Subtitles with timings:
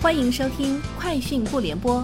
[0.00, 1.96] 欢迎收听《快讯不联播》，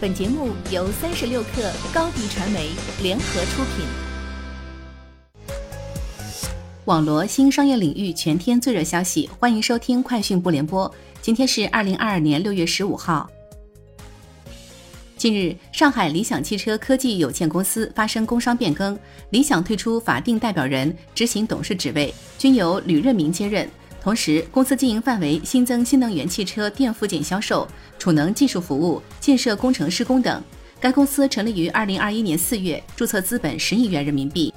[0.00, 2.70] 本节目由三十六克高低传媒
[3.02, 3.84] 联合出品。
[6.86, 10.90] 网罗新商业领域全天最热消息，欢迎收听《快讯不联播》。
[11.20, 13.28] 今天是二零二二年六月十五号。
[15.18, 18.98] 近日，上海理想汽车科技有限公司发生工商变更，
[19.28, 23.68] 理想退出法定代表人、执行董事职位，均由吕任明接任。
[24.02, 27.68] 同时，公司经营范围新增新能源汽车电附件销售、
[28.00, 30.42] 储能技术服务、建设工程施工等。
[30.80, 34.52] 该公司成立于二零二一年四月，注册资本十亿元人民币。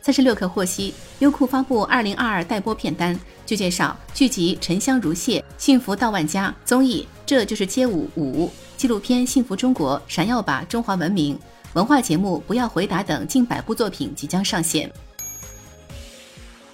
[0.00, 8.46] 三十六氪获悉，优酷发布二零二二待播片单，据介绍，剧集《沉香如屑》《幸福到万家》综艺《这就是街舞五》
[8.76, 11.34] 纪录片《幸福中国》《闪耀吧中华文明》
[11.72, 14.88] 文化节目《不要回答》等近百部作品即将上线。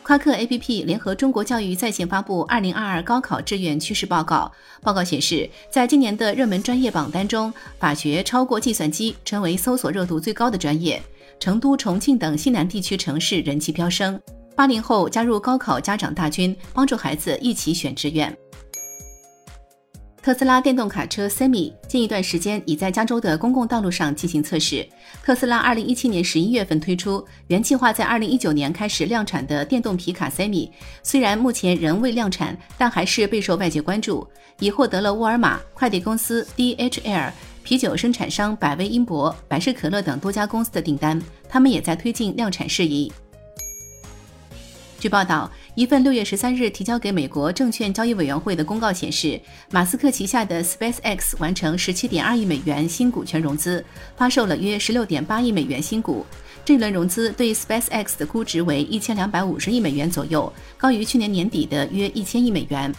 [0.03, 4.51] 夸克 APP 联合中国教育在线发布二零二二高考志愿趋势报告。
[4.83, 11.01] 报告显示，在今年的热门专业榜单中，法学超过计算机，成为搜索热度最高的专业。
[11.39, 14.21] 成都、重庆等西南地区城市人气飙升。
[14.57, 18.37] 八零后加入高考家长大军，帮助孩子一起选志愿。
[20.23, 24.87] 特斯拉电动卡车 Semi 近一段时间已在加州的公共道路上进行测试。
[25.21, 30.71] 特斯拉二零一七年十一月份推出，原计划在二零一九年开始量产的电动皮卡 Semi，
[31.03, 34.25] 虽然目前仍未量产，但还是备受外界关注，
[34.61, 37.33] 已获得了沃尔玛、快递公司 DHL、
[37.65, 43.13] 啤酒生产商百威英博、百事可乐等多家公司的订单，他们也在推进量产事宜。
[45.03, 49.41] 据报道，一份六月十三日提交给美国证券交易委员会的公告显示，
[49.73, 53.85] 马斯克旗下的 SpaceX 完成十七点二亿美元新股权融资，
[54.17, 56.25] 发售了约十六点八亿美元新股。
[56.65, 62.95] 这轮融资对 SpaceX 的估值为一千两百五十亿美元左右，高于去年年底的约一千亿美元。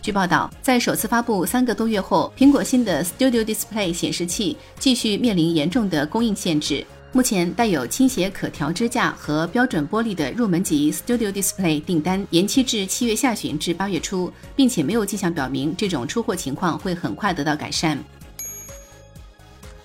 [0.00, 6.82] 据报道，在首次发布三个多月后，苹果新的 Studio Display 显示器继续面临严重的供应限制。
[7.14, 17.96] 目前带有倾斜可调支架和标准玻璃的入门级 Studio Display 订单延期至七月下旬至八月初，并且没有迹象表明这种出货情况会很快得到改善。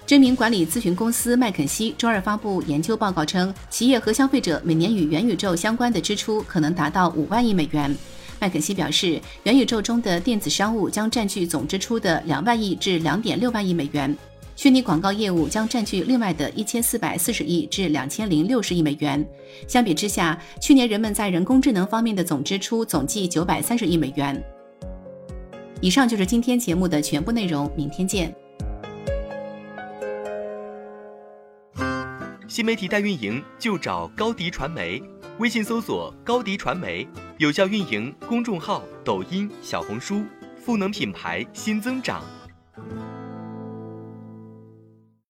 [0.07, 7.95] 知名管理咨询公司麦肯锡周二发布研究报告称，企业和消费者每年与元宇宙相关的支出可能达到五万亿美元。
[8.39, 14.17] 麦肯锡表示，元宇宙中的电子商务将占据总支出的两万亿至两点六万亿美元。
[14.59, 19.25] 虚拟广告业务将占据另外的一千四百四十亿至两千零六十亿美元。
[19.69, 24.43] 相比之下，去年人们在人工智能方面的总支出总计九百三十亿美元。
[25.79, 28.35] 以上就是今天节目的全部内容，明天见。
[32.49, 35.01] 新媒体代运营就找高迪传媒，
[35.37, 40.21] 微信搜索高迪传媒，有效运营公众号、抖音、小红书，
[40.57, 42.21] 赋能品牌新增长。